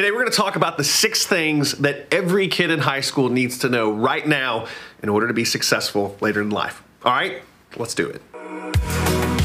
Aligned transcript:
Today, 0.00 0.12
we're 0.12 0.20
going 0.20 0.30
to 0.30 0.36
talk 0.38 0.56
about 0.56 0.78
the 0.78 0.84
six 0.84 1.26
things 1.26 1.72
that 1.72 2.06
every 2.10 2.48
kid 2.48 2.70
in 2.70 2.78
high 2.78 3.02
school 3.02 3.28
needs 3.28 3.58
to 3.58 3.68
know 3.68 3.92
right 3.92 4.26
now 4.26 4.66
in 5.02 5.10
order 5.10 5.28
to 5.28 5.34
be 5.34 5.44
successful 5.44 6.16
later 6.22 6.40
in 6.40 6.48
life. 6.48 6.82
All 7.04 7.12
right, 7.12 7.42
let's 7.76 7.94
do 7.94 8.08
it. 8.08 8.22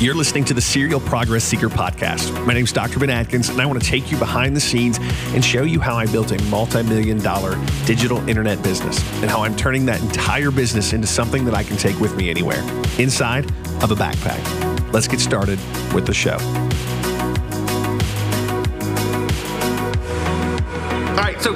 You're 0.02 0.15
listening 0.15 0.46
to 0.46 0.54
the 0.54 0.62
Serial 0.62 1.02
Progress 1.02 1.44
Seeker 1.44 1.68
podcast. 1.68 2.31
My 2.46 2.54
name 2.54 2.63
is 2.63 2.71
Dr. 2.71 2.99
Ben 2.99 3.10
Adkins, 3.10 3.49
and 3.49 3.62
I 3.62 3.65
want 3.65 3.83
to 3.83 3.86
take 3.86 4.10
you 4.10 4.18
behind 4.18 4.55
the 4.55 4.62
scenes 4.62 4.97
and 5.33 5.44
show 5.44 5.63
you 5.63 5.81
how 5.81 5.97
I 5.97 6.05
built 6.05 6.31
a 6.31 6.42
multi 6.44 6.83
million 6.83 7.17
dollar 7.17 7.62
digital 7.85 8.26
internet 8.29 8.63
business 8.63 8.97
and 9.22 9.29
how 9.29 9.44
I'm 9.44 9.58
turning 9.58 9.85
that 9.87 10.01
entire 10.01 10.51
business 10.51 10.94
into 10.94 11.06
something 11.06 11.44
that 11.44 11.53
I 11.53 11.63
can 11.63 11.76
take 11.76 11.99
with 11.99 12.15
me 12.15 12.29
anywhere 12.29 12.62
inside 12.97 13.44
of 13.83 13.92
a 13.92 13.96
backpack. 13.96 14.94
Let's 14.94 15.10
get 15.10 15.19
started 15.19 15.60
with 15.94 16.05
the 16.05 16.13
show. 16.13 16.38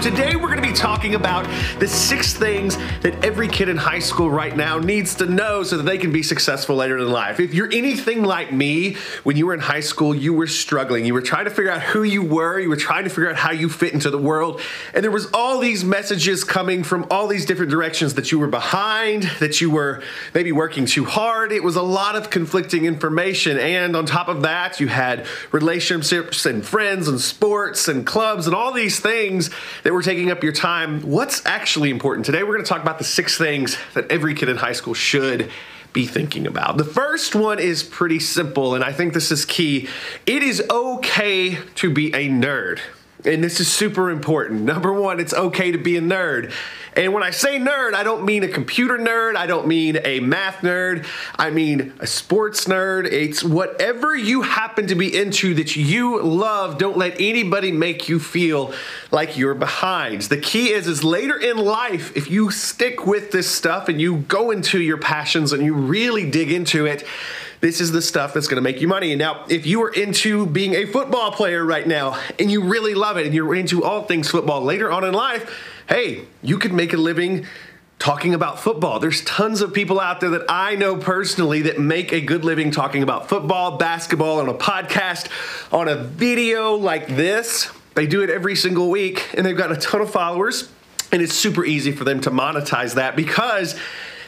Today 0.02 0.38
we're 0.38 0.47
going 0.47 0.61
to 0.61 0.68
be 0.68 0.73
talking 0.73 1.15
about 1.15 1.46
the 1.79 1.87
six 1.87 2.33
things 2.33 2.78
that 3.01 3.14
every 3.24 3.50
kid 3.50 3.68
in 3.68 3.75
high 3.75 4.00
school 4.00 4.32
right 4.32 4.55
now 4.55 4.78
needs 4.78 5.14
to 5.15 5.25
know 5.25 5.61
so 5.61 5.75
that 5.75 5.83
they 5.83 5.97
can 5.97 6.10
be 6.10 6.24
successful 6.24 6.78
later 6.78 6.97
in 6.97 7.11
life. 7.11 7.41
If 7.41 7.54
you're 7.54 7.71
anything 7.74 8.24
like 8.24 8.54
me, 8.54 8.96
when 9.24 9.36
you 9.36 9.47
were 9.47 9.54
in 9.54 9.60
high 9.60 9.82
school, 9.82 10.15
you 10.15 10.33
were 10.33 10.47
struggling. 10.47 11.05
You 11.05 11.14
were 11.14 11.21
trying 11.21 11.46
to 11.46 11.51
figure 11.51 11.71
out 11.71 11.82
who 11.82 12.04
you 12.04 12.24
were, 12.24 12.60
you 12.60 12.69
were 12.69 12.77
trying 12.77 13.04
to 13.04 13.10
figure 13.10 13.29
out 13.29 13.36
how 13.36 13.51
you 13.51 13.68
fit 13.68 13.91
into 13.91 14.10
the 14.10 14.18
world, 14.18 14.61
and 14.93 15.04
there 15.04 15.11
was 15.11 15.27
all 15.33 15.60
these 15.60 15.83
messages 15.83 16.46
coming 16.46 16.83
from 16.83 17.05
all 17.11 17.27
these 17.27 17.46
different 17.46 17.69
directions 17.69 18.13
that 18.13 18.32
you 18.32 18.39
were 18.39 18.47
behind, 18.47 19.24
that 19.39 19.60
you 19.60 19.69
were 19.69 20.02
maybe 20.33 20.54
working 20.54 20.86
too 20.86 21.04
hard. 21.04 21.52
It 21.52 21.63
was 21.63 21.75
a 21.75 21.82
lot 21.82 22.16
of 22.16 22.29
conflicting 22.29 22.86
information, 22.86 23.57
and 23.60 23.97
on 23.97 24.05
top 24.05 24.29
of 24.29 24.43
that, 24.43 24.79
you 24.79 24.88
had 24.88 25.25
relationships 25.52 26.46
and 26.46 26.66
friends 26.66 27.10
and 27.10 27.19
sports 27.19 27.89
and 27.89 28.05
clubs 28.05 28.47
and 28.47 28.55
all 28.55 28.71
these 28.71 29.00
things 29.02 29.50
that 29.89 29.93
were 29.93 30.04
taking 30.04 30.29
up 30.29 30.43
your 30.43 30.54
time, 30.54 31.02
what's 31.02 31.43
actually 31.48 31.89
important? 31.89 32.23
Today, 32.23 32.44
we're 32.44 32.53
going 32.53 32.64
to 32.64 32.70
talk 32.70 32.83
about 32.83 33.00
the 33.00 33.03
six 33.03 33.39
things 33.39 33.75
that 33.95 34.11
every 34.11 34.36
kid 34.36 34.47
in 34.47 34.55
high 34.55 34.73
school 34.73 34.94
should 34.94 35.50
be 35.94 36.05
thinking 36.05 36.45
about. 36.45 36.77
The 36.77 36.83
first 36.83 37.33
one 37.33 37.58
is 37.58 37.81
pretty 37.81 38.19
simple, 38.19 38.75
and 38.75 38.83
I 38.83 38.94
think 38.94 39.16
this 39.16 39.31
is 39.31 39.45
key. 39.45 39.88
It 40.28 40.44
is 40.44 40.61
okay 40.69 41.58
to 41.73 41.89
be 41.91 42.13
a 42.13 42.30
nerd. 42.30 42.81
And 43.25 43.44
this 43.44 43.59
is 43.59 43.70
super 43.70 44.09
important. 44.09 44.62
Number 44.62 44.94
one, 44.94 45.20
it's 45.20 45.34
okay 45.34 45.72
to 45.72 45.78
be 45.78 45.98
a 45.98 46.02
nerd. 46.02 46.53
And 46.94 47.14
when 47.14 47.22
I 47.22 47.31
say 47.31 47.59
nerd, 47.59 47.94
I 47.94 48.03
don't 48.03 48.25
mean 48.25 48.44
a 48.44 48.48
computer 48.48 48.98
nerd. 48.98 49.36
I 49.36 49.45
don't 49.45 49.67
mean 49.67 50.00
a 50.03 50.20
math 50.22 50.58
nerd. 50.62 51.06
I 51.38 51.50
mean 51.50 51.94
a 52.00 52.08
sports 52.08 52.66
nerd. 52.66 53.12
It's 53.12 53.44
whatever 53.44 54.16
you 54.16 54.42
happen 54.42 54.88
to 54.88 54.95
be 54.95 55.16
into 55.16 55.53
that 55.56 55.75
you 55.75 56.22
love. 56.22 56.78
Don't 56.78 56.97
let 56.97 57.20
anybody 57.20 57.72
make 57.72 58.09
you 58.09 58.20
feel 58.20 58.73
like 59.12 59.38
you're 59.38 59.53
behind. 59.53 60.23
The 60.23 60.38
key 60.38 60.70
is, 60.72 60.88
is 60.88 61.03
later 61.03 61.38
in 61.38 61.58
life, 61.58 62.16
if 62.16 62.30
you 62.31 62.52
stick 62.52 63.06
with 63.06 63.31
this 63.31 63.50
stuff 63.50 63.90
and 63.90 64.00
you 64.00 64.17
go 64.17 64.52
into 64.52 64.81
your 64.81 64.97
passions 64.97 65.52
and 65.52 65.64
you 65.64 65.73
really 65.73 66.30
dig 66.30 66.52
into 66.52 66.86
it, 66.86 67.06
this 67.61 67.81
is 67.81 67.91
the 67.91 68.02
stuff 68.02 68.33
that's 68.33 68.47
going 68.47 68.55
to 68.55 68.61
make 68.61 68.81
you 68.81 68.88
money. 68.88 69.11
And 69.11 69.19
now, 69.19 69.45
if 69.49 69.65
you 69.65 69.81
are 69.83 69.89
into 69.89 70.45
being 70.45 70.75
a 70.75 70.85
football 70.85 71.31
player 71.31 71.66
right 71.66 71.85
now 71.85 72.19
and 72.39 72.49
you 72.49 72.63
really 72.63 72.93
love 72.93 73.17
it 73.17 73.25
and 73.25 73.35
you're 73.35 73.53
into 73.53 73.83
all 73.83 74.03
things 74.03 74.29
football 74.29 74.61
later 74.61 74.91
on 74.91 75.03
in 75.03 75.13
life, 75.13 75.53
hey, 75.89 76.25
you 76.41 76.57
could 76.57 76.73
make 76.73 76.93
a 76.93 76.97
living 76.97 77.45
talking 77.97 78.33
about 78.33 78.59
football. 78.59 78.99
There's 78.99 79.21
tons 79.25 79.59
of 79.61 79.73
people 79.73 79.99
out 79.99 80.21
there 80.21 80.29
that 80.29 80.45
I 80.47 80.75
know 80.75 80.95
personally 80.95 81.63
that 81.63 81.79
make 81.79 82.13
a 82.13 82.21
good 82.21 82.45
living 82.45 82.71
talking 82.71 83.03
about 83.03 83.27
football, 83.27 83.77
basketball 83.77 84.39
on 84.39 84.47
a 84.47 84.53
podcast, 84.53 85.27
on 85.73 85.89
a 85.89 85.95
video 85.95 86.75
like 86.75 87.07
this. 87.07 87.69
They 87.95 88.07
do 88.07 88.23
it 88.23 88.29
every 88.29 88.55
single 88.55 88.89
week 88.89 89.29
and 89.33 89.45
they've 89.45 89.57
got 89.57 89.73
a 89.73 89.75
ton 89.75 89.99
of 89.99 90.09
followers. 90.09 90.71
And 91.11 91.21
it's 91.21 91.33
super 91.33 91.66
easy 91.66 91.91
for 91.91 92.03
them 92.05 92.21
to 92.21 92.31
monetize 92.31 92.94
that 92.95 93.16
because 93.16 93.77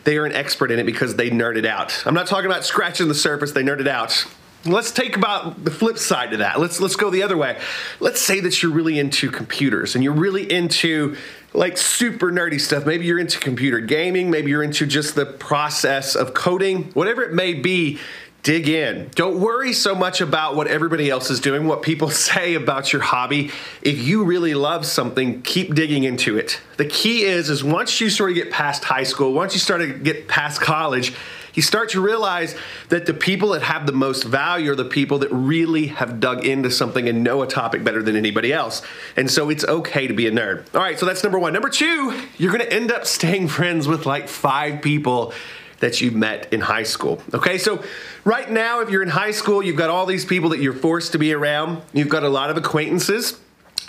they 0.04 0.18
are 0.18 0.26
an 0.26 0.34
expert 0.34 0.72
in 0.72 0.80
it 0.80 0.86
because 0.86 1.16
they 1.16 1.30
nerded 1.30 1.66
out. 1.66 2.06
I'm 2.06 2.14
not 2.14 2.28
talking 2.28 2.46
about 2.46 2.66
scratching 2.66 3.08
the 3.08 3.16
surface, 3.16 3.52
they 3.52 3.64
nerded 3.64 3.88
out. 3.88 4.26
Let's 4.64 4.92
take 4.92 5.18
about 5.18 5.64
the 5.64 5.72
flip 5.72 5.98
side 5.98 6.32
to 6.32 6.38
that. 6.38 6.60
Let's 6.60 6.80
let's 6.80 6.96
go 6.96 7.10
the 7.10 7.24
other 7.24 7.36
way. 7.36 7.60
Let's 8.00 8.22
say 8.22 8.42
that 8.42 8.62
you're 8.62 8.72
really 8.72 9.00
into 9.00 9.32
computers 9.32 9.96
and 9.96 10.04
you're 10.04 10.14
really 10.14 10.52
into 10.52 11.16
like 11.54 11.78
super 11.78 12.32
nerdy 12.32 12.62
stuff. 12.62 12.86
Maybe 12.86 13.06
you're 13.06 13.18
into 13.18 13.40
computer 13.40 13.80
gaming, 13.80 14.30
maybe 14.30 14.52
you're 14.52 14.62
into 14.62 14.86
just 14.86 15.16
the 15.16 15.26
process 15.26 16.16
of 16.16 16.36
coding, 16.36 16.92
whatever 16.94 17.24
it 17.24 17.34
may 17.34 17.56
be 17.56 18.00
dig 18.44 18.68
in. 18.68 19.10
Don't 19.14 19.40
worry 19.40 19.74
so 19.74 19.94
much 19.94 20.22
about 20.22 20.56
what 20.56 20.68
everybody 20.68 21.10
else 21.10 21.30
is 21.30 21.40
doing, 21.40 21.68
what 21.68 21.82
people 21.82 22.10
say 22.12 22.56
about 22.56 22.92
your 22.92 23.02
hobby. 23.02 23.52
If 23.82 24.00
you 24.00 24.24
really 24.24 24.54
love 24.54 24.86
something, 24.86 25.42
keep 25.42 25.76
digging 25.76 26.04
into 26.04 26.38
it. 26.38 26.60
The 26.78 26.86
key 26.86 27.24
is 27.24 27.50
is 27.50 27.64
once 27.64 28.02
you 28.02 28.10
sort 28.10 28.32
of 28.32 28.36
get 28.36 28.52
past 28.52 28.84
high 28.84 29.04
school, 29.04 29.34
once 29.34 29.54
you 29.54 29.60
start 29.60 29.82
to 29.82 29.94
get 29.94 30.28
past 30.28 30.62
college, 30.62 31.14
you 31.54 31.62
start 31.62 31.90
to 31.90 32.02
realize 32.02 32.56
that 32.90 33.06
the 33.06 33.14
people 33.14 33.50
that 33.50 33.62
have 33.62 33.86
the 33.86 33.92
most 33.92 34.24
value 34.24 34.72
are 34.72 34.76
the 34.76 34.86
people 34.86 35.20
that 35.20 35.30
really 35.32 35.88
have 35.88 36.20
dug 36.20 36.46
into 36.46 36.72
something 36.72 37.10
and 37.10 37.24
know 37.24 37.42
a 37.42 37.48
topic 37.48 37.84
better 37.84 38.02
than 38.02 38.16
anybody 38.16 38.54
else. 38.54 38.82
And 39.18 39.30
so 39.30 39.50
it's 39.50 39.66
okay 39.66 40.08
to 40.08 40.14
be 40.14 40.28
a 40.28 40.32
nerd. 40.32 40.64
All 40.74 40.82
right, 40.82 40.98
so 40.98 41.06
that's 41.06 41.24
number 41.24 41.38
1. 41.38 41.52
Number 41.52 41.70
2, 41.70 42.22
you're 42.38 42.54
going 42.54 42.64
to 42.64 42.74
end 42.74 42.92
up 42.92 43.06
staying 43.06 43.50
friends 43.50 43.88
with 43.88 44.06
like 44.06 44.30
5 44.30 44.82
people 44.82 45.34
that 45.82 46.00
you 46.00 46.12
met 46.12 46.52
in 46.54 46.62
high 46.62 46.84
school. 46.84 47.22
Okay, 47.34 47.58
so 47.58 47.84
right 48.24 48.50
now, 48.50 48.80
if 48.80 48.90
you're 48.90 49.04
in 49.04 49.10
high 49.10 49.32
school, 49.32 49.62
you've 49.62 49.76
got 49.76 49.90
all 49.90 50.06
these 50.06 50.26
people 50.26 50.50
that 50.52 50.60
you're 50.60 50.74
forced 50.74 51.12
to 51.12 51.20
be 51.20 51.34
around, 51.34 51.82
you've 51.94 52.10
got 52.10 52.24
a 52.24 52.30
lot 52.30 52.50
of 52.50 52.58
acquaintances, 52.58 53.40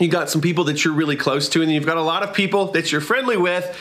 you've 0.01 0.11
got 0.11 0.29
some 0.29 0.41
people 0.41 0.65
that 0.65 0.85
you're 0.85 0.95
really 0.95 1.17
close 1.17 1.49
to, 1.51 1.63
and 1.63 1.71
you've 1.71 1.87
got 1.87 1.97
a 1.97 2.03
lot 2.03 2.23
of 2.23 2.35
people 2.35 2.73
that 2.73 2.91
you're 2.91 3.01
friendly 3.01 3.37
with. 3.37 3.79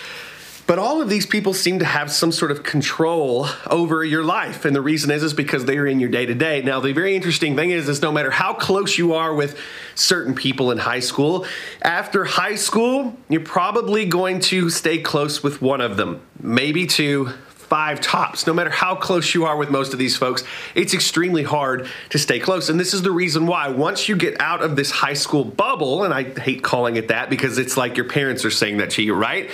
But 0.67 0.79
all 0.79 1.01
of 1.01 1.09
these 1.09 1.25
people 1.25 1.53
seem 1.53 1.79
to 1.79 1.85
have 1.85 2.11
some 2.11 2.31
sort 2.31 2.51
of 2.51 2.63
control 2.63 3.47
over 3.69 4.05
your 4.05 4.23
life. 4.23 4.63
And 4.63 4.73
the 4.73 4.81
reason 4.81 5.11
is 5.11 5.21
is 5.21 5.33
because 5.33 5.65
they 5.65 5.77
are 5.77 5.87
in 5.87 5.99
your 5.99 6.09
day 6.09 6.25
to 6.25 6.33
day. 6.33 6.61
Now, 6.61 6.79
the 6.79 6.93
very 6.93 7.15
interesting 7.15 7.57
thing 7.57 7.71
is 7.71 7.89
is 7.89 8.01
no 8.01 8.11
matter 8.11 8.31
how 8.31 8.53
close 8.53 8.97
you 8.97 9.13
are 9.13 9.33
with 9.33 9.59
certain 9.95 10.33
people 10.33 10.71
in 10.71 10.77
high 10.77 11.01
school, 11.01 11.45
after 11.81 12.23
high 12.23 12.55
school, 12.55 13.17
you're 13.27 13.41
probably 13.41 14.05
going 14.05 14.39
to 14.41 14.69
stay 14.69 14.99
close 14.99 15.43
with 15.43 15.61
one 15.61 15.81
of 15.81 15.97
them, 15.97 16.21
maybe 16.39 16.85
two, 16.85 17.31
five 17.71 18.01
tops. 18.01 18.45
No 18.45 18.53
matter 18.53 18.69
how 18.69 18.95
close 18.95 19.33
you 19.33 19.45
are 19.45 19.55
with 19.55 19.69
most 19.69 19.93
of 19.93 19.97
these 19.97 20.17
folks, 20.17 20.43
it's 20.75 20.93
extremely 20.93 21.43
hard 21.43 21.87
to 22.09 22.19
stay 22.19 22.37
close. 22.37 22.67
And 22.67 22.77
this 22.77 22.93
is 22.93 23.01
the 23.01 23.11
reason 23.11 23.47
why. 23.47 23.69
Once 23.69 24.09
you 24.09 24.17
get 24.17 24.41
out 24.41 24.61
of 24.61 24.75
this 24.75 24.91
high 24.91 25.13
school 25.13 25.45
bubble, 25.45 26.03
and 26.03 26.13
I 26.13 26.23
hate 26.37 26.63
calling 26.63 26.97
it 26.97 27.07
that 27.07 27.29
because 27.29 27.57
it's 27.57 27.77
like 27.77 27.95
your 27.95 28.09
parents 28.09 28.43
are 28.43 28.51
saying 28.51 28.79
that 28.79 28.89
to 28.91 29.01
you, 29.01 29.13
right? 29.13 29.49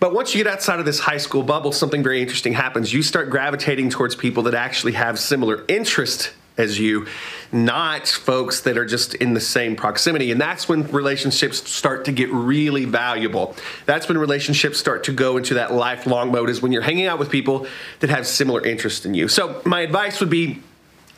But 0.00 0.14
once 0.14 0.34
you 0.34 0.42
get 0.42 0.50
outside 0.50 0.78
of 0.80 0.86
this 0.86 0.98
high 0.98 1.18
school 1.18 1.42
bubble, 1.42 1.72
something 1.72 2.02
very 2.02 2.22
interesting 2.22 2.54
happens. 2.54 2.90
You 2.90 3.02
start 3.02 3.28
gravitating 3.28 3.90
towards 3.90 4.14
people 4.14 4.44
that 4.44 4.54
actually 4.54 4.92
have 4.92 5.18
similar 5.18 5.66
interests 5.68 6.30
as 6.58 6.78
you, 6.78 7.06
not 7.52 8.08
folks 8.08 8.60
that 8.62 8.76
are 8.76 8.84
just 8.84 9.14
in 9.14 9.32
the 9.32 9.40
same 9.40 9.76
proximity. 9.76 10.30
And 10.30 10.40
that's 10.40 10.68
when 10.68 10.82
relationships 10.88 11.68
start 11.70 12.04
to 12.06 12.12
get 12.12 12.30
really 12.30 12.84
valuable. 12.84 13.54
That's 13.86 14.08
when 14.08 14.18
relationships 14.18 14.78
start 14.78 15.04
to 15.04 15.12
go 15.12 15.36
into 15.36 15.54
that 15.54 15.72
lifelong 15.72 16.30
mode, 16.30 16.50
is 16.50 16.60
when 16.60 16.72
you're 16.72 16.82
hanging 16.82 17.06
out 17.06 17.18
with 17.18 17.30
people 17.30 17.66
that 18.00 18.10
have 18.10 18.26
similar 18.26 18.64
interests 18.66 19.06
in 19.06 19.14
you. 19.14 19.28
So, 19.28 19.62
my 19.64 19.80
advice 19.80 20.20
would 20.20 20.30
be 20.30 20.62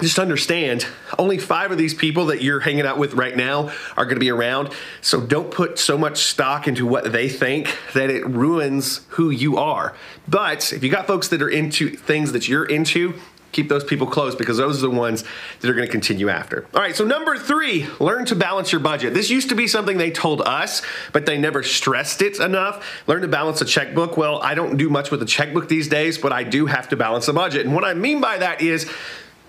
just 0.01 0.19
understand 0.19 0.87
only 1.19 1.39
five 1.39 1.71
of 1.71 1.78
these 1.78 1.95
people 1.95 2.27
that 2.27 2.43
you're 2.43 2.61
hanging 2.61 2.87
out 2.87 2.99
with 2.99 3.15
right 3.15 3.37
now 3.37 3.71
are 3.97 4.05
going 4.05 4.17
to 4.17 4.21
be 4.21 4.31
around. 4.31 4.71
So 5.01 5.21
don't 5.21 5.51
put 5.51 5.78
so 5.78 5.99
much 5.99 6.19
stock 6.19 6.67
into 6.67 6.87
what 6.87 7.12
they 7.12 7.28
think 7.28 7.77
that 7.93 8.11
it 8.11 8.27
ruins 8.27 9.03
who 9.11 9.31
you 9.31 9.59
are. 9.59 9.95
But 10.27 10.72
if 10.72 10.83
you 10.83 10.91
got 10.91 11.07
folks 11.07 11.28
that 11.28 11.43
are 11.43 11.49
into 11.49 11.91
things 11.91 12.33
that 12.33 12.49
you're 12.49 12.65
into, 12.65 13.15
keep 13.53 13.69
those 13.69 13.84
people 13.84 14.06
close 14.06 14.34
because 14.34 14.56
those 14.56 14.78
are 14.78 14.88
the 14.88 14.94
ones 14.94 15.25
that 15.61 15.71
are 15.71 15.75
going 15.75 15.87
to 15.87 15.91
continue 15.93 16.28
after. 16.28 16.66
All 16.75 16.81
right, 16.81 16.94
so 16.94 17.05
number 17.05 17.37
three, 17.37 17.87
learn 17.99 18.25
to 18.27 18.37
balance 18.37 18.72
your 18.72 18.81
budget. 18.81 19.15
This 19.15 19.31
used 19.31 19.49
to 19.49 19.55
be 19.55 19.66
something 19.66 19.99
they 19.99 20.11
told 20.11 20.41
us, 20.43 20.83
but 21.12 21.27
they 21.27 21.38
never 21.38 21.63
stressed 21.63 22.22
it 22.22 22.39
enough. 22.41 22.84
Learn 23.07 23.22
to 23.22 23.28
balance 23.28 23.60
a 23.60 23.65
checkbook. 23.65 24.16
Well, 24.16 24.41
I 24.42 24.54
don't 24.54 24.77
do 24.77 24.89
much 24.89 25.10
with 25.10 25.22
a 25.22 25.27
checkbook 25.27 25.69
these 25.69 25.89
days, 25.89 26.19
but 26.19 26.33
I 26.33 26.45
do 26.45 26.66
have 26.66 26.89
to 26.91 26.97
balance 26.97 27.28
a 27.28 27.33
budget. 27.33 27.66
And 27.66 27.74
what 27.74 27.84
I 27.84 27.95
mean 27.95 28.21
by 28.21 28.39
that 28.39 28.63
is, 28.63 28.89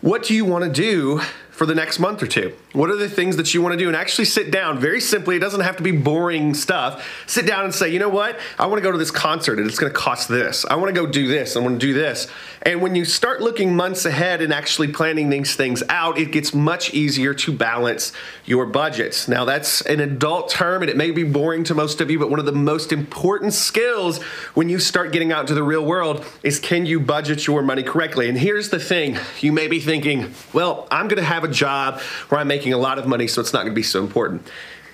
what 0.01 0.23
do 0.23 0.33
you 0.33 0.45
want 0.45 0.63
to 0.65 0.71
do 0.71 1.21
for 1.61 1.67
the 1.67 1.75
next 1.75 1.99
month 1.99 2.23
or 2.23 2.25
two? 2.25 2.51
What 2.73 2.89
are 2.89 2.95
the 2.95 3.07
things 3.07 3.37
that 3.37 3.53
you 3.53 3.61
want 3.61 3.73
to 3.73 3.77
do? 3.77 3.87
And 3.87 3.95
actually 3.95 4.25
sit 4.25 4.49
down 4.49 4.79
very 4.79 4.99
simply. 4.99 5.35
It 5.35 5.41
doesn't 5.41 5.61
have 5.61 5.77
to 5.77 5.83
be 5.83 5.91
boring 5.91 6.55
stuff. 6.55 7.07
Sit 7.27 7.45
down 7.45 7.65
and 7.65 7.75
say, 7.75 7.89
you 7.89 7.99
know 7.99 8.09
what? 8.09 8.39
I 8.57 8.65
want 8.65 8.79
to 8.79 8.81
go 8.81 8.91
to 8.91 8.97
this 8.97 9.11
concert 9.11 9.59
and 9.59 9.67
it's 9.67 9.77
going 9.77 9.93
to 9.93 9.95
cost 9.95 10.27
this. 10.27 10.65
I 10.65 10.73
want 10.73 10.87
to 10.87 10.99
go 10.99 11.05
do 11.05 11.27
this. 11.27 11.55
I 11.55 11.59
want 11.59 11.79
to 11.79 11.85
do 11.85 11.93
this. 11.93 12.27
And 12.63 12.81
when 12.81 12.95
you 12.95 13.05
start 13.05 13.41
looking 13.41 13.75
months 13.75 14.05
ahead 14.05 14.41
and 14.41 14.51
actually 14.51 14.87
planning 14.87 15.29
these 15.29 15.55
things 15.55 15.83
out, 15.87 16.17
it 16.17 16.31
gets 16.31 16.51
much 16.51 16.95
easier 16.95 17.35
to 17.35 17.51
balance 17.51 18.11
your 18.43 18.65
budgets. 18.65 19.27
Now, 19.27 19.45
that's 19.45 19.81
an 19.81 19.99
adult 19.99 20.49
term 20.49 20.81
and 20.81 20.89
it 20.89 20.97
may 20.97 21.11
be 21.11 21.23
boring 21.23 21.63
to 21.65 21.75
most 21.75 22.01
of 22.01 22.09
you, 22.09 22.17
but 22.17 22.31
one 22.31 22.39
of 22.39 22.47
the 22.47 22.51
most 22.53 22.91
important 22.91 23.53
skills 23.53 24.19
when 24.55 24.67
you 24.67 24.79
start 24.79 25.11
getting 25.11 25.31
out 25.31 25.41
into 25.41 25.53
the 25.53 25.63
real 25.63 25.85
world 25.85 26.25
is 26.41 26.59
can 26.59 26.87
you 26.87 26.99
budget 26.99 27.45
your 27.45 27.61
money 27.61 27.83
correctly? 27.83 28.29
And 28.29 28.37
here's 28.37 28.69
the 28.69 28.79
thing 28.79 29.19
you 29.41 29.51
may 29.51 29.67
be 29.67 29.79
thinking, 29.79 30.33
well, 30.53 30.87
I'm 30.89 31.07
going 31.07 31.17
to 31.17 31.23
have 31.23 31.43
a 31.43 31.50
job 31.51 31.99
where 32.29 32.39
I'm 32.39 32.47
making 32.47 32.73
a 32.73 32.77
lot 32.77 32.97
of 32.97 33.07
money, 33.07 33.27
so 33.27 33.41
it's 33.41 33.53
not 33.53 33.63
to 33.63 33.71
be 33.71 33.83
so 33.83 34.01
important. 34.01 34.47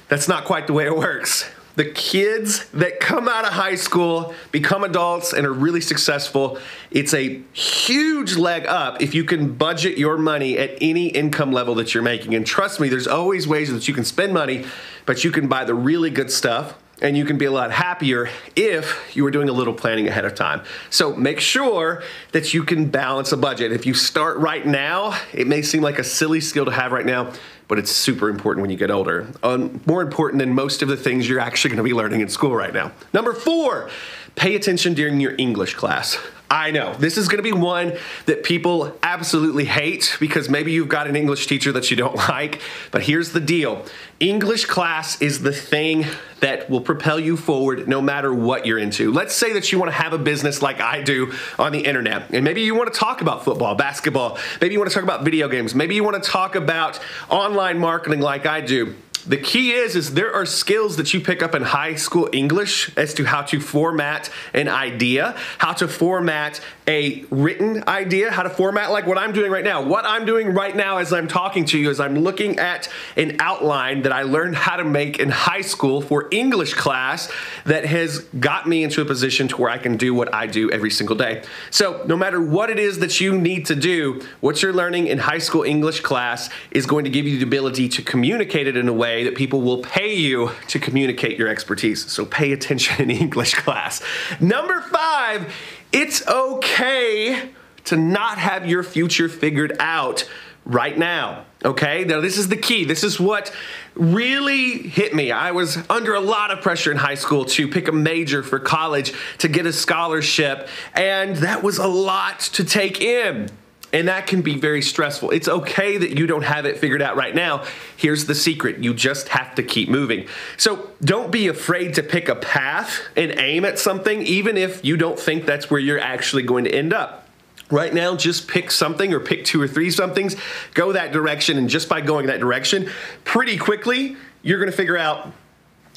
That's 0.07 0.27
not 0.27 0.45
quite 0.45 0.67
the 0.67 0.73
way 0.73 0.85
it 0.85 0.95
works. 0.95 1.49
The 1.75 1.85
kids 1.85 2.65
that 2.69 2.99
come 2.99 3.27
out 3.27 3.45
of 3.45 3.53
high 3.53 3.75
school, 3.75 4.33
become 4.51 4.83
adults, 4.83 5.31
and 5.31 5.45
are 5.45 5.53
really 5.53 5.81
successful, 5.81 6.57
it's 6.89 7.13
a 7.13 7.39
huge 7.53 8.35
leg 8.35 8.65
up 8.65 8.99
if 8.99 9.13
you 9.13 9.23
can 9.23 9.53
budget 9.53 9.95
your 9.95 10.17
money 10.17 10.57
at 10.57 10.71
any 10.81 11.07
income 11.09 11.51
level 11.51 11.75
that 11.75 11.93
you're 11.93 12.01
making. 12.01 12.33
And 12.33 12.47
trust 12.47 12.79
me, 12.79 12.89
there's 12.89 13.05
always 13.05 13.47
ways 13.47 13.71
that 13.71 13.87
you 13.87 13.93
can 13.93 14.05
spend 14.05 14.33
money, 14.33 14.65
but 15.05 15.23
you 15.23 15.29
can 15.29 15.47
buy 15.47 15.65
the 15.65 15.75
really 15.75 16.09
good 16.09 16.31
stuff 16.31 16.79
and 17.01 17.15
you 17.15 17.25
can 17.25 17.37
be 17.37 17.45
a 17.45 17.51
lot 17.51 17.71
happier 17.71 18.29
if 18.55 19.15
you 19.15 19.25
are 19.25 19.31
doing 19.31 19.49
a 19.49 19.53
little 19.53 19.73
planning 19.73 20.07
ahead 20.07 20.25
of 20.25 20.35
time. 20.35 20.63
So 20.89 21.15
make 21.15 21.39
sure 21.39 22.03
that 22.31 22.53
you 22.53 22.63
can 22.63 22.89
balance 22.89 23.31
a 23.31 23.37
budget. 23.37 23.71
If 23.71 23.85
you 23.85 23.93
start 23.93 24.37
right 24.37 24.65
now, 24.65 25.19
it 25.33 25.47
may 25.47 25.61
seem 25.61 25.81
like 25.81 25.99
a 25.99 26.03
silly 26.03 26.41
skill 26.41 26.65
to 26.65 26.71
have 26.71 26.91
right 26.91 27.05
now, 27.05 27.31
but 27.67 27.77
it's 27.77 27.91
super 27.91 28.29
important 28.29 28.61
when 28.61 28.71
you 28.71 28.77
get 28.77 28.89
older. 28.89 29.27
Um, 29.43 29.81
more 29.85 30.01
important 30.01 30.39
than 30.39 30.53
most 30.53 30.81
of 30.81 30.87
the 30.87 30.97
things 30.97 31.29
you're 31.29 31.39
actually 31.39 31.75
to 31.75 31.83
be 31.83 31.93
learning 31.93 32.21
in 32.21 32.29
school 32.29 32.55
right 32.55 32.73
now. 32.73 32.91
Number 33.13 33.33
four, 33.33 33.89
pay 34.35 34.55
attention 34.55 34.93
during 34.93 35.19
your 35.19 35.35
English 35.37 35.75
class. 35.75 36.17
I 36.49 36.71
know 36.71 36.93
this 36.95 37.17
is 37.17 37.27
going 37.27 37.37
to 37.37 37.43
be 37.43 37.51
one 37.51 37.97
that 38.25 38.43
people 38.43 38.97
absolutely 39.03 39.65
hate 39.65 40.15
because 40.19 40.49
maybe 40.49 40.71
you've 40.71 40.87
got 40.87 41.07
an 41.07 41.15
English 41.15 41.47
teacher 41.47 41.71
that 41.73 41.91
you 41.91 41.97
don't 41.97 42.15
like. 42.29 42.61
But 42.91 43.03
here's 43.03 43.33
the 43.33 43.41
deal 43.41 43.85
English 44.19 44.65
class 44.65 45.21
is 45.21 45.41
the 45.41 45.51
thing 45.51 46.05
that 46.39 46.69
will 46.69 46.81
propel 46.81 47.19
you 47.19 47.37
forward 47.37 47.87
no 47.87 48.01
matter 48.01 48.33
what 48.33 48.65
you're 48.65 48.77
into. 48.77 49.11
Let's 49.11 49.35
say 49.35 49.53
that 49.53 49.71
you 49.71 49.79
want 49.79 49.91
to 49.91 49.97
have 49.97 50.13
a 50.13 50.17
business 50.17 50.61
like 50.61 50.79
I 50.79 51.01
do 51.01 51.33
on 51.59 51.71
the 51.71 51.79
internet, 51.79 52.31
and 52.31 52.43
maybe 52.43 52.61
you 52.61 52.75
want 52.75 52.91
to 52.91 52.97
talk 52.97 53.21
about 53.21 53.43
football, 53.43 53.75
basketball, 53.75 54.37
maybe 54.61 54.73
you 54.73 54.79
want 54.79 54.89
to 54.89 54.93
talk 54.95 55.03
about 55.03 55.23
video 55.23 55.47
games, 55.47 55.75
maybe 55.75 55.95
you 55.95 56.03
want 56.03 56.21
to 56.21 56.29
talk 56.29 56.55
about 56.55 56.99
online 57.29 57.77
marketing 57.79 58.21
like 58.21 58.45
I 58.45 58.61
do. 58.61 58.95
The 59.27 59.37
key 59.37 59.71
is 59.71 59.97
is 59.97 60.13
there 60.13 60.33
are 60.33 60.45
skills 60.45 60.95
that 60.95 61.13
you 61.13 61.19
pick 61.19 61.43
up 61.43 61.53
in 61.53 61.61
high 61.61 61.95
school 61.95 62.29
English 62.31 62.95
as 62.95 63.13
to 63.15 63.25
how 63.25 63.41
to 63.43 63.59
format 63.59 64.29
an 64.53 64.69
idea, 64.69 65.35
how 65.57 65.73
to 65.73 65.87
format 65.87 66.61
a 66.87 67.25
written 67.29 67.83
idea, 67.87 68.31
how 68.31 68.43
to 68.43 68.49
format 68.49 68.91
like 68.91 69.05
what 69.05 69.17
I'm 69.17 69.33
doing 69.33 69.51
right 69.51 69.63
now. 69.63 69.81
What 69.81 70.05
I'm 70.05 70.25
doing 70.25 70.53
right 70.53 70.75
now 70.75 70.97
as 70.97 71.11
I'm 71.11 71.27
talking 71.27 71.65
to 71.65 71.77
you 71.77 71.89
is 71.89 71.99
I'm 71.99 72.15
looking 72.15 72.59
at 72.59 72.87
an 73.17 73.35
outline 73.39 74.03
that 74.03 74.13
I 74.13 74.23
learned 74.23 74.55
how 74.55 74.77
to 74.77 74.85
make 74.85 75.19
in 75.19 75.29
high 75.29 75.61
school 75.61 76.01
for 76.01 76.29
English 76.31 76.75
class 76.75 77.29
that 77.65 77.85
has 77.85 78.19
got 78.39 78.67
me 78.67 78.83
into 78.83 79.01
a 79.01 79.05
position 79.05 79.49
to 79.49 79.57
where 79.57 79.69
I 79.69 79.77
can 79.77 79.97
do 79.97 80.13
what 80.13 80.33
I 80.33 80.47
do 80.47 80.71
every 80.71 80.89
single 80.89 81.15
day. 81.15 81.43
So, 81.71 82.03
no 82.07 82.15
matter 82.15 82.41
what 82.41 82.69
it 82.69 82.79
is 82.79 82.99
that 82.99 83.19
you 83.19 83.37
need 83.37 83.65
to 83.65 83.75
do, 83.75 84.21
what 84.39 84.61
you're 84.61 84.73
learning 84.73 85.07
in 85.07 85.17
high 85.17 85.39
school 85.39 85.63
English 85.63 85.99
class 85.99 86.49
is 86.71 86.85
going 86.85 87.03
to 87.03 87.09
give 87.09 87.27
you 87.27 87.37
the 87.37 87.43
ability 87.43 87.89
to 87.89 88.01
communicate 88.01 88.67
it 88.67 88.77
in 88.77 88.87
a 88.87 88.93
way 88.93 89.25
that 89.25 89.35
people 89.35 89.61
will 89.61 89.81
pay 89.81 90.15
you 90.15 90.51
to 90.67 90.79
communicate 90.79 91.37
your 91.37 91.49
expertise. 91.49 92.09
So 92.09 92.25
pay 92.25 92.53
attention 92.53 93.01
in 93.01 93.11
English 93.11 93.55
class. 93.63 94.01
Number 94.39 94.79
five, 94.81 95.53
it's 95.91 96.27
okay 96.27 97.49
to 97.85 97.95
not 97.95 98.37
have 98.37 98.67
your 98.67 98.83
future 98.83 99.29
figured 99.29 99.75
out 99.79 100.27
right 100.65 100.97
now. 100.97 101.45
Okay, 101.63 102.03
now 102.03 102.19
this 102.19 102.37
is 102.37 102.49
the 102.49 102.57
key. 102.57 102.85
This 102.85 103.03
is 103.03 103.19
what 103.19 103.51
really 103.95 104.87
hit 104.87 105.15
me. 105.15 105.31
I 105.31 105.51
was 105.51 105.77
under 105.89 106.13
a 106.13 106.19
lot 106.19 106.51
of 106.51 106.61
pressure 106.61 106.91
in 106.91 106.97
high 106.97 107.15
school 107.15 107.45
to 107.45 107.67
pick 107.67 107.87
a 107.87 107.91
major 107.91 108.43
for 108.43 108.59
college, 108.59 109.13
to 109.39 109.47
get 109.47 109.65
a 109.65 109.73
scholarship, 109.73 110.67
and 110.93 111.37
that 111.37 111.63
was 111.63 111.77
a 111.77 111.87
lot 111.87 112.41
to 112.41 112.63
take 112.63 113.01
in. 113.01 113.49
And 113.93 114.09
that 114.09 114.27
can 114.27 114.41
be 114.41 114.57
very 114.57 114.81
stressful. 114.81 115.31
It's 115.31 115.47
okay 115.47 115.97
that 115.97 116.17
you 116.17 116.27
don't 116.27 116.43
have 116.43 116.65
it 116.65 116.77
figured 116.77 117.01
out 117.01 117.15
right 117.15 117.33
now. 117.33 117.63
Here's 117.95 118.25
the 118.25 118.35
secret 118.35 118.79
you 118.79 118.93
just 118.93 119.29
have 119.29 119.55
to 119.55 119.63
keep 119.63 119.87
moving. 119.87 120.27
So 120.57 120.91
don't 121.01 121.31
be 121.31 121.47
afraid 121.47 121.93
to 121.95 122.03
pick 122.03 122.27
a 122.27 122.35
path 122.35 122.99
and 123.15 123.39
aim 123.39 123.63
at 123.63 123.79
something, 123.79 124.21
even 124.23 124.57
if 124.57 124.83
you 124.83 124.97
don't 124.97 125.17
think 125.17 125.45
that's 125.45 125.71
where 125.71 125.79
you're 125.79 125.99
actually 125.99 126.43
going 126.43 126.65
to 126.65 126.71
end 126.71 126.93
up. 126.93 127.27
Right 127.69 127.93
now, 127.93 128.15
just 128.15 128.47
pick 128.47 128.71
something 128.71 129.13
or 129.13 129.19
pick 129.19 129.43
two 129.43 129.61
or 129.61 129.67
three 129.67 129.91
somethings, 129.91 130.37
go 130.73 130.93
that 130.93 131.11
direction, 131.11 131.57
and 131.57 131.69
just 131.69 131.89
by 131.89 131.99
going 131.99 132.27
that 132.27 132.39
direction, 132.39 132.89
pretty 133.25 133.57
quickly, 133.57 134.15
you're 134.41 134.59
gonna 134.59 134.71
figure 134.71 134.97
out, 134.97 135.33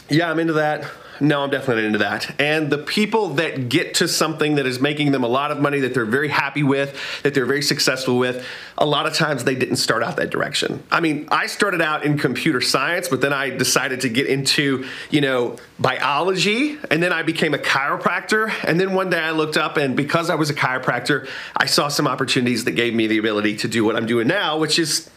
yeah, 0.09 0.29
I'm 0.29 0.41
into 0.41 0.55
that 0.55 0.91
no, 1.21 1.43
I'm 1.43 1.51
definitely 1.51 1.87
into 1.87 1.99
that. 1.99 2.41
And 2.41 2.71
the 2.71 2.79
people 2.79 3.35
that 3.35 3.69
get 3.69 3.95
to 3.95 4.09
something 4.09 4.55
that 4.55 4.67
is 4.67 4.81
making 4.81 5.13
them 5.13 5.23
a 5.23 5.29
lot 5.29 5.51
of 5.51 5.61
money 5.61 5.81
that 5.81 5.95
they're 5.95 6.05
very 6.05 6.29
happy 6.29 6.63
with, 6.63 6.99
that 7.23 7.35
they're 7.35 7.47
very 7.47 7.63
successful 7.63 8.19
with, 8.19 8.47
a 8.79 8.87
lot 8.87 9.07
of 9.07 9.15
times 9.15 9.45
they 9.45 9.55
didn't 9.55 9.77
start 9.77 10.03
out 10.03 10.17
that 10.17 10.31
direction. 10.31 10.83
I 10.91 11.01
mean, 11.01 11.29
I 11.31 11.47
started 11.47 11.83
out 11.83 12.05
in 12.05 12.17
computer 12.17 12.61
science, 12.61 13.09
but 13.09 13.21
then 13.21 13.33
I 13.33 13.51
decided 13.51 14.01
to 14.03 14.09
get 14.09 14.27
into, 14.27 14.87
you 15.11 15.21
know, 15.21 15.57
biology, 15.79 16.79
and 16.91 17.03
then 17.03 17.13
I 17.13 17.23
became 17.23 17.55
a 17.55 17.59
chiropractor. 17.59 18.53
And 18.65 18.81
then 18.81 18.95
one 18.95 19.11
day 19.11 19.21
I 19.21 19.33
looked 19.33 19.57
up, 19.57 19.77
and 19.77 19.97
because 19.97 20.31
I 20.31 20.35
was 20.35 20.49
a 20.49 20.55
chiropractor, 20.55 21.29
I 21.57 21.67
saw 21.67 21.89
some 21.89 22.07
opportunities 22.07 22.65
that 22.65 22.73
gave 22.73 22.95
me 22.95 23.07
the 23.07 23.19
ability 23.19 23.57
to 23.57 23.69
do 23.69 23.85
what 23.85 23.97
I'm 23.97 24.07
doing 24.07 24.27
now, 24.27 24.59
which 24.59 24.79
is 24.79 25.11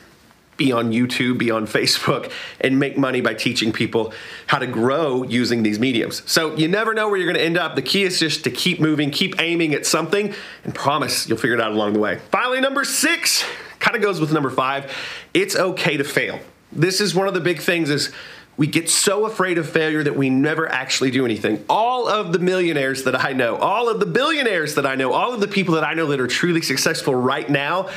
be 0.57 0.71
on 0.71 0.91
YouTube, 0.91 1.37
be 1.37 1.51
on 1.51 1.65
Facebook, 1.65 2.31
and 2.61 2.79
make 2.79 2.97
money 2.97 3.21
by 3.21 3.33
teaching 3.33 3.71
people 3.71 4.13
how 4.47 4.59
to 4.59 4.67
grow 4.67 5.23
using 5.23 5.63
these 5.63 5.79
mediums. 5.79 6.23
So 6.31 6.55
you 6.55 6.67
never 6.67 6.93
know 6.93 7.09
where 7.09 7.17
you're 7.17 7.33
to 7.33 7.41
end 7.41 7.57
up. 7.57 7.75
The 7.75 7.81
key 7.81 8.03
is 8.03 8.19
just 8.19 8.43
to 8.43 8.51
keep 8.51 8.79
moving, 8.79 9.11
keep 9.11 9.39
aiming 9.39 9.73
at 9.73 9.85
something, 9.85 10.33
and 10.63 10.75
promise 10.75 11.27
you'll 11.27 11.37
figure 11.37 11.55
it 11.55 11.61
out 11.61 11.71
along 11.71 11.93
the 11.93 11.99
way. 11.99 12.19
Finally, 12.31 12.61
number 12.61 12.83
six 12.83 13.43
kind 13.79 13.95
of 13.95 14.01
goes 14.01 14.19
with 14.19 14.31
number 14.31 14.49
five. 14.49 14.91
It's 15.33 15.55
okay 15.55 15.97
to 15.97 16.03
fail. 16.03 16.39
This 16.71 17.01
is 17.01 17.13
one 17.13 17.27
of 17.27 17.33
the 17.33 17.41
big 17.41 17.59
things 17.59 17.89
is 17.89 18.11
we 18.55 18.67
get 18.67 18.89
so 18.89 19.25
afraid 19.25 19.57
of 19.57 19.67
failure 19.67 20.03
that 20.03 20.15
we 20.15 20.29
never 20.29 20.71
actually 20.71 21.09
do 21.09 21.25
anything. 21.25 21.63
All 21.67 22.07
of 22.07 22.33
the 22.33 22.39
millionaires 22.39 23.03
that 23.03 23.19
I 23.19 23.33
know, 23.33 23.57
all 23.57 23.89
of 23.89 23.99
the 23.99 24.05
billionaires 24.05 24.75
that 24.75 24.85
I 24.85 24.95
know, 24.95 25.11
all 25.11 25.33
of 25.33 25.41
the 25.41 25.47
people 25.47 25.73
that 25.75 25.83
I 25.83 25.95
know 25.95 26.07
that 26.07 26.19
are 26.19 26.27
truly 26.27 26.61
successful 26.61 27.15
right 27.15 27.49
now, 27.49 27.89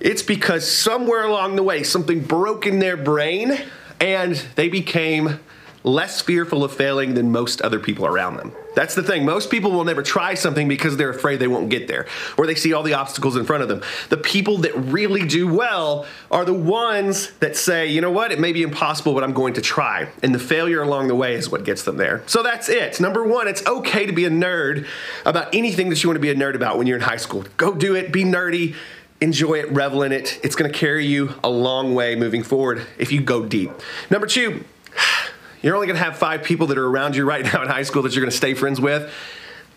it's 0.00 0.22
because 0.22 0.70
somewhere 0.70 1.24
along 1.24 1.56
the 1.56 1.62
way 1.62 1.82
something 1.82 2.20
broke 2.20 2.66
in 2.66 2.78
their 2.78 2.96
brain 2.96 3.58
and 4.00 4.34
they 4.56 4.68
became 4.68 5.38
less 5.82 6.20
fearful 6.20 6.62
of 6.62 6.72
failing 6.72 7.14
than 7.14 7.32
most 7.32 7.62
other 7.62 7.78
people 7.78 8.04
around 8.04 8.36
them. 8.36 8.52
That's 8.74 8.94
the 8.94 9.02
thing. 9.02 9.24
Most 9.24 9.50
people 9.50 9.72
will 9.72 9.84
never 9.84 10.02
try 10.02 10.34
something 10.34 10.68
because 10.68 10.96
they're 10.96 11.10
afraid 11.10 11.40
they 11.40 11.48
won't 11.48 11.70
get 11.70 11.88
there 11.88 12.06
or 12.36 12.46
they 12.46 12.54
see 12.54 12.72
all 12.72 12.82
the 12.82 12.94
obstacles 12.94 13.36
in 13.36 13.44
front 13.44 13.62
of 13.62 13.68
them. 13.68 13.82
The 14.10 14.18
people 14.18 14.58
that 14.58 14.76
really 14.76 15.26
do 15.26 15.52
well 15.52 16.06
are 16.30 16.44
the 16.44 16.54
ones 16.54 17.32
that 17.40 17.56
say, 17.56 17.88
you 17.88 18.00
know 18.00 18.10
what, 18.10 18.30
it 18.30 18.38
may 18.38 18.52
be 18.52 18.62
impossible, 18.62 19.14
but 19.14 19.24
I'm 19.24 19.32
going 19.32 19.54
to 19.54 19.62
try. 19.62 20.08
And 20.22 20.34
the 20.34 20.38
failure 20.38 20.82
along 20.82 21.08
the 21.08 21.14
way 21.14 21.34
is 21.34 21.50
what 21.50 21.64
gets 21.64 21.82
them 21.82 21.96
there. 21.96 22.22
So 22.26 22.42
that's 22.42 22.68
it. 22.68 23.00
Number 23.00 23.24
one, 23.24 23.48
it's 23.48 23.66
okay 23.66 24.04
to 24.04 24.12
be 24.12 24.26
a 24.26 24.30
nerd 24.30 24.86
about 25.24 25.54
anything 25.54 25.88
that 25.88 26.02
you 26.02 26.10
want 26.10 26.16
to 26.16 26.20
be 26.20 26.30
a 26.30 26.34
nerd 26.34 26.54
about 26.54 26.76
when 26.76 26.86
you're 26.86 26.98
in 26.98 27.02
high 27.02 27.16
school. 27.16 27.44
Go 27.56 27.74
do 27.74 27.96
it, 27.96 28.12
be 28.12 28.24
nerdy 28.24 28.74
enjoy 29.20 29.60
it, 29.60 29.70
revel 29.70 30.02
in 30.02 30.12
it. 30.12 30.40
It's 30.42 30.56
going 30.56 30.70
to 30.70 30.76
carry 30.76 31.06
you 31.06 31.34
a 31.44 31.50
long 31.50 31.94
way 31.94 32.16
moving 32.16 32.42
forward 32.42 32.86
if 32.98 33.12
you 33.12 33.20
go 33.20 33.44
deep. 33.44 33.70
Number 34.10 34.26
two, 34.26 34.64
you're 35.62 35.74
only 35.74 35.86
going 35.86 35.98
to 35.98 36.04
have 36.04 36.16
five 36.16 36.42
people 36.42 36.68
that 36.68 36.78
are 36.78 36.86
around 36.86 37.16
you 37.16 37.24
right 37.24 37.44
now 37.52 37.62
in 37.62 37.68
high 37.68 37.82
school 37.82 38.02
that 38.02 38.14
you're 38.14 38.22
going 38.22 38.30
to 38.30 38.36
stay 38.36 38.54
friends 38.54 38.80
with. 38.80 39.12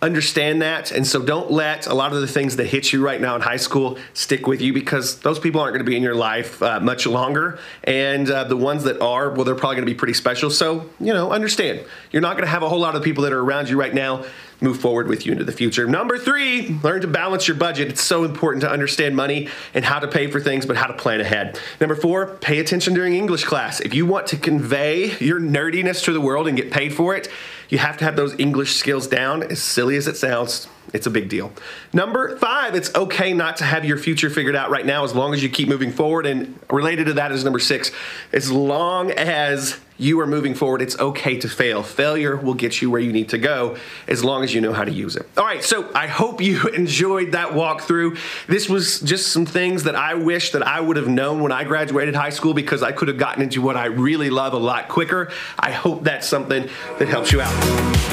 Understand 0.01 0.61
that. 0.61 0.91
And 0.91 1.07
so 1.07 1.21
don't 1.21 1.49
let 1.49 1.87
a 1.87 1.93
lot 1.93 2.11
of 2.11 2.19
the 2.19 2.27
things 2.27 2.57
that 2.57 2.65
hit 2.65 2.91
you 2.91 3.01
right 3.01 3.21
now 3.21 3.35
in 3.35 3.41
high 3.41 3.55
school 3.55 3.97
stick 4.13 4.47
with 4.47 4.61
you 4.61 4.73
because 4.73 5.19
those 5.19 5.39
people 5.39 5.61
aren't 5.61 5.75
going 5.75 5.85
to 5.85 5.89
be 5.89 5.95
in 5.95 6.03
your 6.03 6.15
life 6.15 6.61
uh, 6.61 6.81
much 6.81 7.05
longer. 7.05 7.57
And 7.85 8.29
uh, 8.29 8.43
the 8.43 8.57
ones 8.57 8.83
that 8.83 8.99
are, 8.99 9.29
well, 9.29 9.45
they're 9.45 9.55
probably 9.55 9.77
going 9.77 9.85
to 9.87 9.91
be 9.93 9.97
pretty 9.97 10.13
special. 10.13 10.49
So, 10.49 10.89
you 10.99 11.13
know, 11.13 11.31
understand. 11.31 11.85
You're 12.11 12.21
not 12.21 12.33
going 12.33 12.43
to 12.43 12.51
have 12.51 12.63
a 12.63 12.69
whole 12.69 12.81
lot 12.81 12.97
of 12.97 13.03
people 13.03 13.23
that 13.23 13.31
are 13.31 13.39
around 13.39 13.69
you 13.69 13.79
right 13.79 13.93
now 13.93 14.25
move 14.63 14.79
forward 14.79 15.07
with 15.07 15.25
you 15.25 15.31
into 15.31 15.43
the 15.43 15.51
future. 15.51 15.87
Number 15.87 16.17
three, 16.17 16.69
learn 16.81 17.01
to 17.01 17.07
balance 17.07 17.47
your 17.47 17.57
budget. 17.57 17.89
It's 17.89 18.03
so 18.03 18.23
important 18.23 18.61
to 18.61 18.69
understand 18.69 19.15
money 19.15 19.49
and 19.73 19.83
how 19.83 19.99
to 19.99 20.07
pay 20.07 20.27
for 20.31 20.39
things, 20.39 20.65
but 20.65 20.77
how 20.77 20.87
to 20.87 20.93
plan 20.93 21.21
ahead. 21.21 21.59
Number 21.79 21.95
four, 21.95 22.27
pay 22.37 22.59
attention 22.59 22.93
during 22.93 23.13
English 23.13 23.43
class. 23.43 23.79
If 23.81 23.93
you 23.93 24.05
want 24.05 24.27
to 24.27 24.37
convey 24.37 25.17
your 25.17 25.39
nerdiness 25.39 26.03
to 26.05 26.13
the 26.13 26.21
world 26.21 26.47
and 26.47 26.57
get 26.57 26.71
paid 26.71 26.93
for 26.93 27.15
it, 27.15 27.27
you 27.69 27.77
have 27.77 27.97
to 27.97 28.05
have 28.05 28.15
those 28.15 28.37
English 28.39 28.75
skills 28.75 29.07
down. 29.07 29.43
As 29.43 29.61
silly 29.61 29.97
as 29.97 30.07
it 30.07 30.15
sounds, 30.15 30.67
it's 30.93 31.07
a 31.07 31.09
big 31.09 31.27
deal. 31.27 31.51
Number 31.91 32.37
five, 32.37 32.75
it's 32.75 32.93
okay 32.93 33.33
not 33.33 33.57
to 33.57 33.63
have 33.63 33.83
your 33.83 33.97
future 33.97 34.29
figured 34.29 34.55
out 34.55 34.69
right 34.69 34.85
now 34.85 35.03
as 35.03 35.15
long 35.15 35.33
as 35.33 35.41
you 35.41 35.49
keep 35.49 35.67
moving 35.67 35.91
forward. 35.91 36.25
And 36.25 36.59
related 36.69 37.07
to 37.07 37.13
that 37.13 37.31
is 37.31 37.43
number 37.43 37.59
six, 37.59 37.91
as 38.31 38.51
long 38.51 39.11
as 39.11 39.79
you 40.03 40.19
are 40.19 40.27
moving 40.27 40.53
forward, 40.53 40.81
it's 40.81 40.99
okay 40.99 41.37
to 41.39 41.47
fail. 41.47 41.81
Failure 41.81 42.35
will 42.35 42.53
get 42.53 42.81
you 42.81 42.91
where 42.91 43.01
you 43.01 43.13
need 43.13 43.29
to 43.29 43.37
go 43.37 43.77
as 44.07 44.23
long 44.23 44.43
as 44.43 44.53
you 44.53 44.61
know 44.61 44.73
how 44.73 44.83
to 44.83 44.91
use 44.91 45.15
it. 45.15 45.27
All 45.37 45.45
right, 45.45 45.63
so 45.63 45.89
I 45.95 46.07
hope 46.07 46.41
you 46.41 46.67
enjoyed 46.73 47.31
that 47.31 47.49
walkthrough. 47.49 48.17
This 48.47 48.67
was 48.69 48.99
just 48.99 49.31
some 49.31 49.45
things 49.45 49.83
that 49.83 49.95
I 49.95 50.15
wish 50.15 50.51
that 50.51 50.63
I 50.63 50.81
would 50.81 50.97
have 50.97 51.07
known 51.07 51.41
when 51.41 51.51
I 51.51 51.63
graduated 51.63 52.15
high 52.15 52.31
school 52.31 52.53
because 52.53 52.83
I 52.83 52.91
could 52.91 53.07
have 53.07 53.17
gotten 53.17 53.41
into 53.41 53.61
what 53.61 53.77
I 53.77 53.85
really 53.85 54.29
love 54.29 54.53
a 54.53 54.57
lot 54.57 54.89
quicker. 54.89 55.31
I 55.57 55.71
hope 55.71 56.03
that's 56.03 56.27
something 56.27 56.69
that 56.99 57.07
helps 57.07 57.31
you 57.31 57.41
out. 57.41 58.12